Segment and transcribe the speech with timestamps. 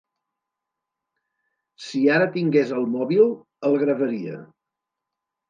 [1.87, 3.29] Si ara tingués el mòbil
[3.71, 4.43] el gravaria.